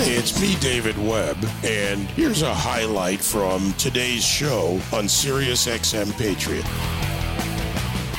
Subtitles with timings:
[0.00, 6.64] It's me, David Webb, and here's a highlight from today's show on Sirius XM Patriot.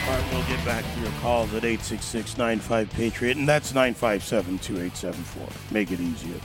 [0.06, 5.72] All right, we'll get back to your calls at 866-95-PATRIOT, and that's 957-2874.
[5.72, 6.36] Make it easier.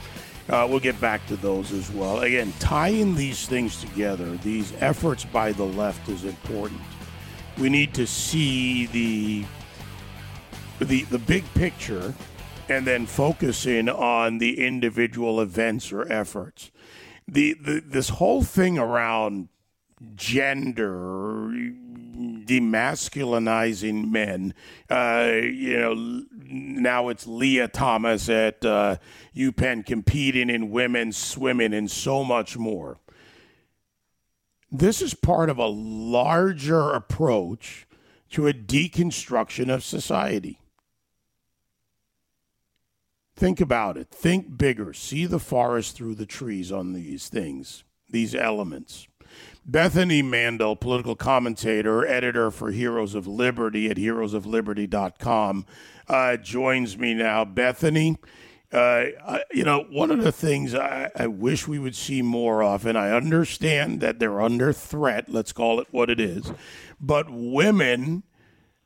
[0.49, 2.21] Uh, we'll get back to those as well.
[2.21, 6.80] Again, tying these things together, these efforts by the left is important.
[7.59, 9.45] We need to see the
[10.79, 12.14] the the big picture
[12.69, 16.71] and then focusing on the individual events or efforts.
[17.27, 19.49] The, the this whole thing around
[20.14, 21.50] gender
[22.45, 24.55] demasculinizing men.
[24.91, 28.96] Uh, you know, now it's Lia Thomas at uh,
[29.35, 32.98] UPenn competing in women's swimming and so much more.
[34.70, 37.86] This is part of a larger approach
[38.31, 40.58] to a deconstruction of society.
[43.36, 44.08] Think about it.
[44.08, 44.92] Think bigger.
[44.92, 49.08] See the forest through the trees on these things, these elements.
[49.66, 55.66] Bethany Mandel, political commentator, editor for Heroes of Liberty at heroesofliberty.com,
[56.06, 57.44] uh, joins me now.
[57.44, 58.18] Bethany,
[58.70, 59.06] uh,
[59.52, 62.98] you know, one of the things I, I, wish we would see more of, and
[62.98, 66.52] I understand that they're under threat, let's call it what it is,
[67.00, 68.22] but women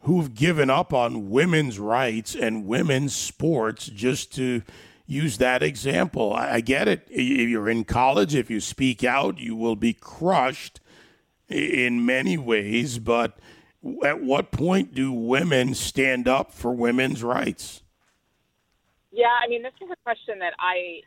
[0.08, 4.62] who've given up on women's rights and women's sports just to
[5.06, 6.32] use that example.
[6.32, 7.06] I get it.
[7.10, 10.80] If you're in college, if you speak out, you will be crushed
[11.46, 12.98] in many ways.
[12.98, 13.38] But
[14.02, 17.82] at what point do women stand up for women's rights?
[19.12, 21.02] Yeah, I mean, this is a question that I,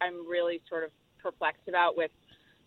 [0.00, 2.12] I I'm really sort of perplexed about with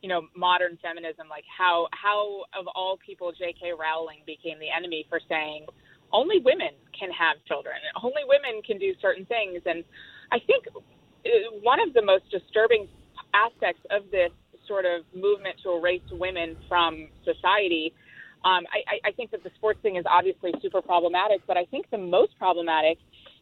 [0.01, 3.73] you know modern feminism like how how of all people J.K.
[3.77, 5.65] Rowling became the enemy for saying
[6.13, 9.83] only women can have children only women can do certain things and
[10.31, 11.29] I think uh,
[11.61, 12.87] one of the most disturbing
[13.33, 14.31] aspects of this
[14.67, 17.93] sort of movement to erase women from society.
[18.45, 21.89] Um, I, I think that the sports thing is obviously super problematic, but I think
[21.89, 22.97] the most problematic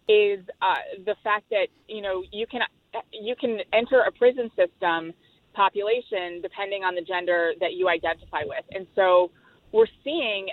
[0.08, 2.62] is uh, the fact that you know you can
[3.12, 5.14] you can enter a prison system
[5.56, 9.32] population depending on the gender that you identify with, and so
[9.72, 10.50] we're seeing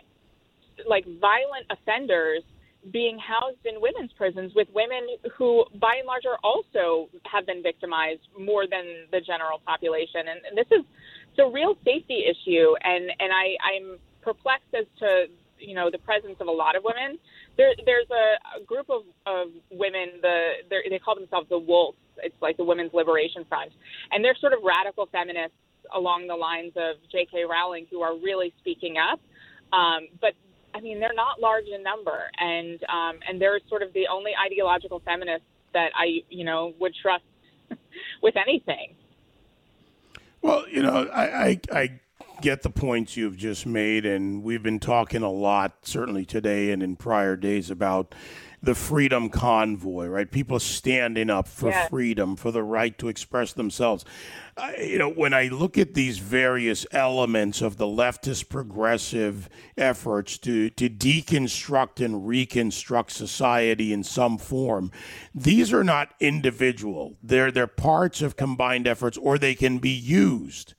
[0.89, 2.43] like violent offenders
[2.91, 7.63] being housed in women's prisons with women who, by and large, are also have been
[7.63, 10.27] victimized more than the general population.
[10.27, 10.85] And, and this is
[11.31, 15.27] it's a real safety issue, and and I, I'm perplexed as to
[15.59, 17.19] you know the presence of a lot of women.
[17.57, 20.21] There, there's a, a group of, of women.
[20.21, 21.99] The they call themselves the Wolves.
[22.19, 23.73] It's like the Women's Liberation Front,
[24.11, 25.57] and they're sort of radical feminists
[25.95, 27.45] along the lines of J.K.
[27.45, 29.21] Rowling, who are really speaking up.
[29.73, 30.33] Um, but
[30.75, 34.33] I mean, they're not large in number, and um, and they're sort of the only
[34.35, 37.25] ideological feminists that I, you know, would trust
[38.23, 38.95] with anything.
[40.43, 42.01] Well, you know, I, I, I
[42.43, 46.83] get the points you've just made, and we've been talking a lot, certainly today and
[46.83, 48.15] in prior days, about
[48.63, 50.31] the freedom convoy, right?
[50.31, 51.89] People standing up for yeah.
[51.89, 54.05] freedom, for the right to express themselves.
[54.57, 60.39] I, you know, when I look at these various elements of the leftist progressive efforts
[60.39, 64.93] to, to deconstruct and reconstruct society in some form,
[65.35, 67.17] these are not individual.
[67.23, 70.75] They're, they're parts of combined efforts, or they can be used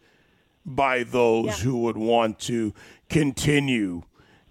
[0.65, 1.53] by those yeah.
[1.55, 2.73] who would want to
[3.09, 4.03] continue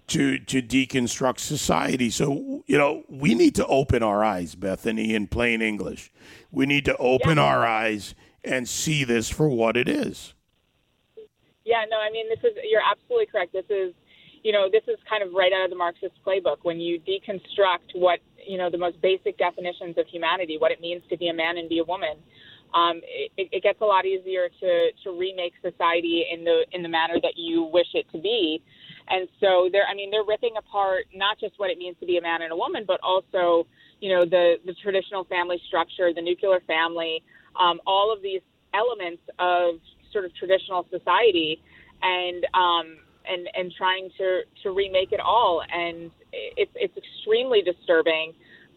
[0.07, 2.09] to to deconstruct society.
[2.09, 6.11] So you know we need to open our eyes, Bethany, in plain English.
[6.51, 7.43] We need to open yeah.
[7.43, 10.33] our eyes and see this for what it is.
[11.65, 13.53] Yeah, no, I mean this is you're absolutely correct.
[13.53, 13.93] This is
[14.43, 17.95] you know this is kind of right out of the Marxist playbook when you deconstruct
[17.95, 21.33] what you know the most basic definitions of humanity, what it means to be a
[21.33, 22.17] man and be a woman.
[22.73, 26.89] Um, it, it gets a lot easier to, to remake society in the in the
[26.89, 28.61] manner that you wish it to be.
[29.09, 32.17] And so they're, I mean, they're ripping apart not just what it means to be
[32.17, 33.67] a man and a woman, but also,
[33.99, 37.21] you know, the, the traditional family structure, the nuclear family,
[37.59, 38.41] um, all of these
[38.73, 39.75] elements of
[40.11, 41.61] sort of traditional society
[42.01, 42.97] and, um,
[43.27, 45.61] and, and trying to, to remake it all.
[45.71, 48.33] And it's, it's extremely disturbing.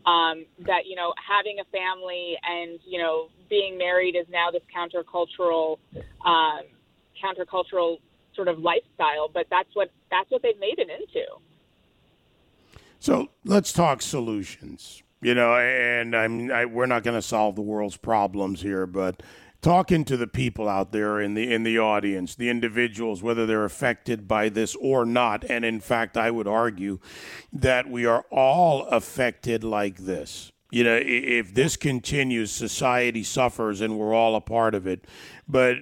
[0.07, 4.63] Um, that you know having a family and you know being married is now this
[4.75, 5.79] countercultural
[6.25, 6.63] um,
[7.23, 7.99] countercultural
[8.35, 11.25] sort of lifestyle, but that's what that's what they've made it into.
[13.01, 15.03] So let's talk solutions.
[15.23, 19.23] You know, and I'm I, we're not going to solve the world's problems here, but
[19.63, 23.65] talking to the people out there in the in the audience, the individuals, whether they're
[23.65, 26.99] affected by this or not, and in fact, I would argue
[27.53, 30.53] that we are all affected like this.
[30.71, 35.07] You know, if this continues, society suffers and we're all a part of it.
[35.49, 35.77] But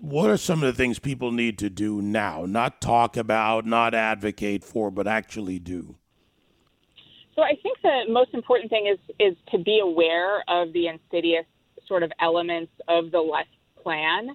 [0.00, 2.44] what are some of the things people need to do now?
[2.46, 5.96] Not talk about, not advocate for, but actually do?
[7.34, 11.46] So I think the most important thing is is to be aware of the insidious
[11.92, 13.50] sort of elements of the less
[13.82, 14.30] plan.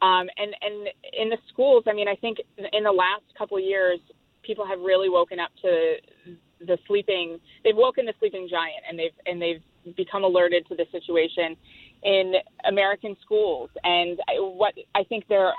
[0.00, 4.00] Um, and and in the schools, I mean, I think in the last couple years,
[4.42, 5.96] people have really woken up to
[6.66, 7.38] the sleeping.
[7.64, 11.54] They've woken the sleeping giant, and they've and they've become alerted to the situation
[12.02, 12.32] in
[12.66, 13.68] American schools.
[13.84, 15.52] And what I think they're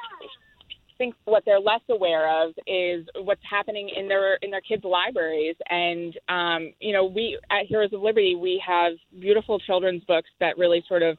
[0.97, 5.55] think what they're less aware of is what's happening in their in their kids' libraries.
[5.69, 10.57] And um, you know, we at Heroes of Liberty we have beautiful children's books that
[10.57, 11.17] really sort of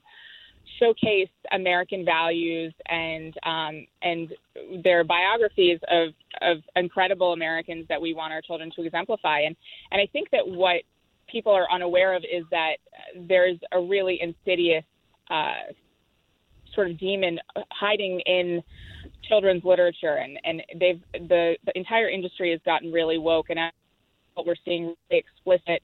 [0.78, 4.32] showcase American values and um, and
[4.82, 6.08] their biographies of
[6.40, 9.40] of incredible Americans that we want our children to exemplify.
[9.40, 9.56] And
[9.90, 10.82] and I think that what
[11.28, 12.76] people are unaware of is that
[13.28, 14.84] there's a really insidious
[15.31, 15.72] uh,
[16.75, 17.38] sort of demon
[17.70, 18.62] hiding in
[19.28, 23.58] children's literature, and and they've the the entire industry has gotten really woke, and
[24.34, 25.82] what we're seeing really explicit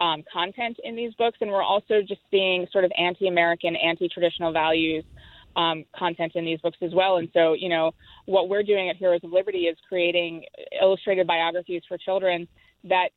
[0.00, 5.04] um, content in these books, and we're also just seeing sort of anti-American, anti-traditional values
[5.56, 7.16] um, content in these books as well.
[7.16, 7.92] And so, you know,
[8.26, 10.44] what we're doing at Heroes of Liberty is creating
[10.80, 12.48] illustrated biographies for children
[12.84, 13.08] that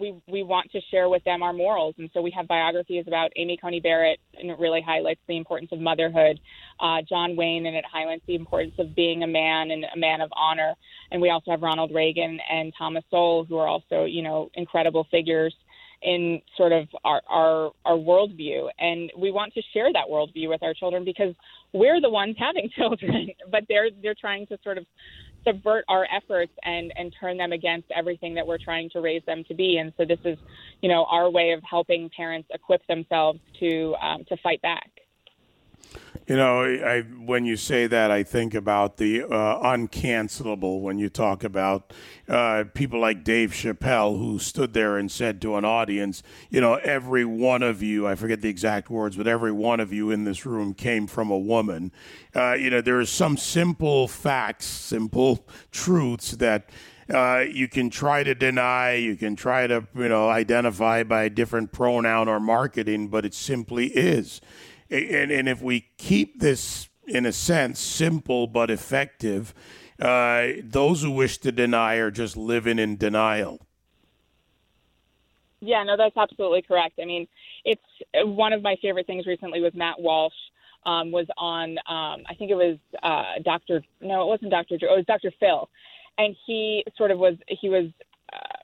[0.00, 1.94] we we want to share with them our morals.
[1.98, 5.72] And so we have biographies about Amy Coney Barrett, and it really highlights the importance
[5.72, 6.40] of motherhood.
[6.80, 10.22] Uh, John Wayne, and it highlights the importance of being a man and a man
[10.22, 10.74] of honor.
[11.10, 15.06] And we also have Ronald Reagan and Thomas Sowell, who are also, you know, incredible
[15.10, 15.54] figures
[16.02, 20.62] in sort of our, our our worldview, and we want to share that worldview with
[20.62, 21.34] our children because
[21.72, 24.86] we're the ones having children, but they're they're trying to sort of
[25.44, 29.44] subvert our efforts and and turn them against everything that we're trying to raise them
[29.48, 29.78] to be.
[29.78, 30.38] And so this is,
[30.82, 34.90] you know, our way of helping parents equip themselves to um, to fight back.
[36.28, 40.82] You know, I, when you say that, I think about the uh, uncancelable.
[40.82, 41.94] When you talk about
[42.28, 46.74] uh, people like Dave Chappelle, who stood there and said to an audience, you know,
[46.74, 50.24] every one of you, I forget the exact words, but every one of you in
[50.24, 51.92] this room came from a woman.
[52.36, 56.68] Uh, you know, there are some simple facts, simple truths that.
[57.10, 61.30] Uh, you can try to deny, you can try to, you know, identify by a
[61.30, 64.42] different pronoun or marketing, but it simply is
[64.90, 69.54] and, and if we keep this in a sense simple but effective,
[70.00, 73.60] uh, those who wish to deny are just living in denial.
[75.60, 77.00] Yeah, no, that's absolutely correct.
[77.02, 77.26] I mean,
[77.64, 77.82] it's
[78.14, 80.32] one of my favorite things recently was Matt Walsh
[80.86, 81.70] um, was on.
[81.88, 83.82] Um, I think it was uh, Doctor.
[84.00, 84.78] No, it wasn't Doctor.
[84.78, 84.92] Drew.
[84.92, 85.68] It was Doctor Phil,
[86.16, 87.34] and he sort of was.
[87.48, 87.86] He was.
[88.32, 88.58] Uh,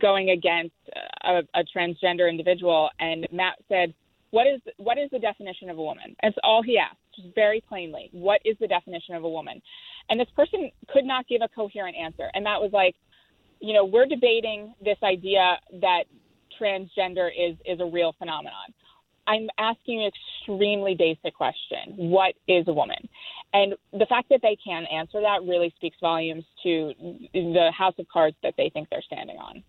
[0.00, 0.76] going against
[1.24, 3.92] a, a transgender individual, and Matt said,
[4.30, 6.14] what is what is the definition of a woman?
[6.22, 8.10] That's all he asked, just very plainly.
[8.12, 9.60] What is the definition of a woman?
[10.08, 12.30] And this person could not give a coherent answer.
[12.34, 12.94] And that was like,
[13.60, 16.04] you know, we're debating this idea that
[16.60, 18.74] transgender is is a real phenomenon.
[19.26, 21.94] I'm asking an extremely basic question.
[21.96, 23.08] What is a woman?
[23.52, 26.92] And the fact that they can answer that really speaks volumes to
[27.32, 29.62] the house of cards that they think they're standing on.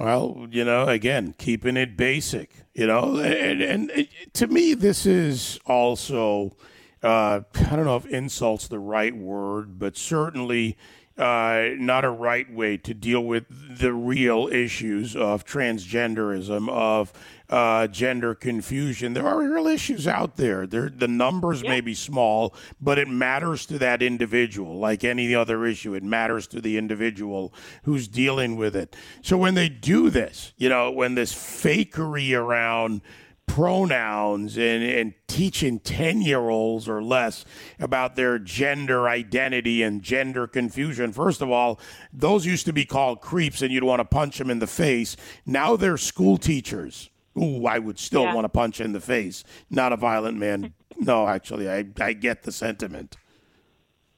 [0.00, 5.60] Well, you know, again, keeping it basic, you know, and, and to me, this is
[5.66, 6.56] also,
[7.02, 10.78] uh, I don't know if insult's the right word, but certainly
[11.20, 13.44] uh, not a right way to deal with
[13.78, 17.12] the real issues of transgenderism, of
[17.50, 19.12] uh, gender confusion.
[19.12, 20.66] There are real issues out there.
[20.66, 21.70] There, the numbers yeah.
[21.70, 25.94] may be small, but it matters to that individual, like any other issue.
[25.94, 28.96] It matters to the individual who's dealing with it.
[29.20, 33.02] So when they do this, you know, when this fakery around
[33.50, 37.44] pronouns and, and teaching 10 year olds or less
[37.80, 41.12] about their gender identity and gender confusion.
[41.12, 41.80] First of all,
[42.12, 45.16] those used to be called creeps and you'd want to punch them in the face.
[45.44, 47.10] Now they're school teachers.
[47.36, 48.34] Ooh, I would still yeah.
[48.34, 49.42] want to punch in the face.
[49.68, 50.72] Not a violent man.
[50.98, 53.16] no, actually, I, I get the sentiment.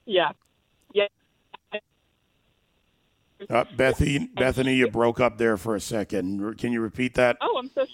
[0.05, 0.31] Yeah.
[0.93, 1.07] Yeah.
[3.49, 6.57] Uh, Bethany, Bethany, you broke up there for a second.
[6.59, 7.37] Can you repeat that?
[7.41, 7.85] Oh, I'm so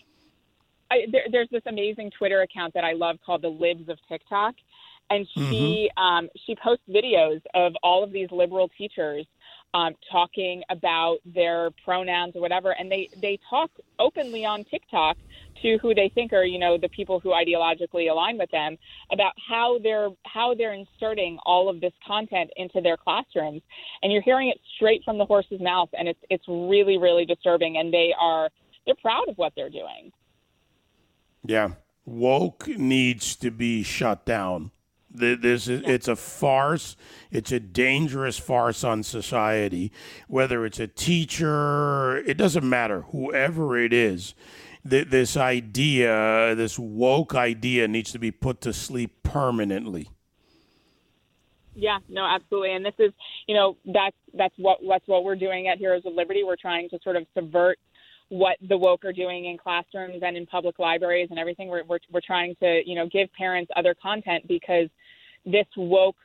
[0.92, 4.56] I, there, there's this amazing Twitter account that I love called the Libs of TikTok,
[5.10, 6.04] and she mm-hmm.
[6.04, 9.26] um, she posts videos of all of these liberal teachers
[9.74, 13.70] um, talking about their pronouns or whatever, and they they talk
[14.00, 15.18] openly on TikTok
[15.62, 18.78] to who they think are you know the people who ideologically align with them
[19.12, 23.62] about how they're how they're inserting all of this content into their classrooms,
[24.02, 27.78] and you're hearing it straight from the horse's mouth, and it's it's really really disturbing,
[27.78, 28.50] and they are
[28.86, 30.12] they're proud of what they're doing.
[31.46, 31.72] Yeah,
[32.06, 34.72] woke needs to be shut down.
[35.12, 36.96] This is, it's a farce.
[37.32, 39.92] It's a dangerous farce on society.
[40.28, 43.02] Whether it's a teacher, it doesn't matter.
[43.12, 44.36] Whoever it is,
[44.84, 50.10] this idea, this woke idea, needs to be put to sleep permanently.
[51.76, 52.74] Yeah, no, absolutely.
[52.74, 53.12] And this is,
[53.48, 56.44] you know, that's that's what that's what we're doing at Heroes of Liberty.
[56.44, 57.80] We're trying to sort of subvert
[58.30, 61.68] what the woke are doing in classrooms and in public libraries and everything.
[61.68, 64.88] We're, we're, we're trying to, you know, give parents other content because
[65.46, 66.16] this woke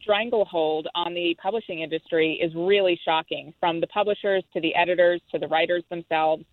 [0.00, 5.38] stranglehold on the publishing industry is really shocking from the publishers to the editors to
[5.38, 6.44] the writers themselves.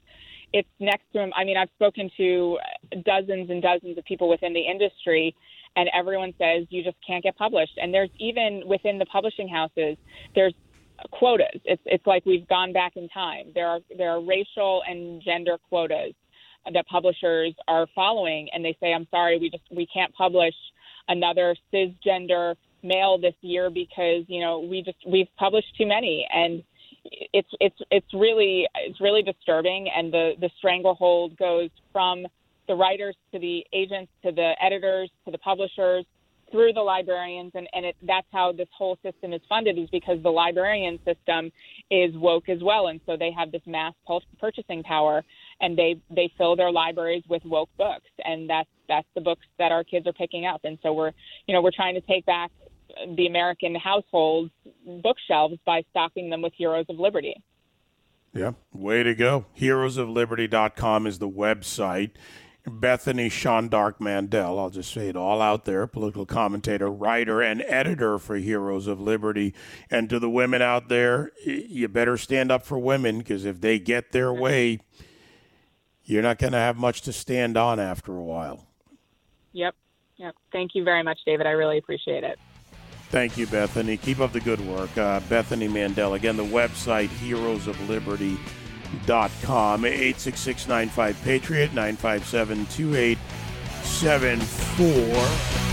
[0.53, 1.29] It's next to.
[1.36, 2.57] I mean, I've spoken to
[3.03, 5.36] dozens and dozens of people within the industry,
[5.75, 7.77] and everyone says you just can't get published.
[7.81, 9.98] And there's even within the publishing houses,
[10.34, 10.53] there's
[11.12, 11.62] quotas.
[11.66, 13.48] It's it's like we've gone back in time.
[13.54, 16.14] There are there are racial and gender quotas
[16.74, 20.56] that publishers are following, and they say, "I'm sorry, we just we can't publish
[21.08, 26.64] another cisgender male this year because you know we just we've published too many." And
[27.34, 32.25] it's it's it's really it's really disturbing, and the the stranglehold goes from
[32.68, 36.06] the writers to the agents to the editors to the publishers
[36.56, 40.24] through the librarians, and, and it, that's how this whole system is funded, is because
[40.24, 41.52] the librarian system
[41.92, 43.94] is woke as well, and so they have this mass
[44.40, 45.22] purchasing power,
[45.60, 49.74] and they they fill their libraries with woke books, and that's that's the books that
[49.74, 51.12] our kids are picking up, and so we're
[51.46, 52.52] you know we're trying to take back
[53.18, 54.52] the American households
[55.04, 57.36] bookshelves by stocking them with Heroes of Liberty.
[58.34, 59.46] Yeah, way to go.
[59.60, 62.12] Heroesofliberty.com is the website.
[62.67, 68.17] Bethany Shondark Mandel, I'll just say it all out there, political commentator, writer, and editor
[68.17, 69.53] for Heroes of Liberty.
[69.89, 73.79] And to the women out there, you better stand up for women because if they
[73.79, 74.79] get their way,
[76.03, 78.65] you're not going to have much to stand on after a while.
[79.53, 79.75] Yep.
[80.17, 80.36] Yep.
[80.51, 81.45] Thank you very much, David.
[81.45, 82.39] I really appreciate it.
[83.10, 83.98] Thank you, Bethany.
[83.98, 84.95] Keep up the good work.
[84.98, 86.15] Uh, Bethany Mandel.
[86.15, 88.38] Again, the website, Heroes of Liberty
[89.44, 90.68] com 866
[91.24, 95.65] patriot 957 2874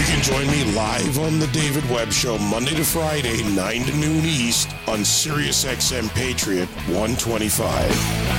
[0.00, 3.96] you can join me live on the David Webb Show Monday to Friday, 9 to
[3.96, 8.29] noon East on SiriusXM Patriot 125.